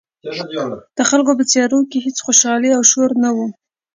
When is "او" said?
2.77-2.81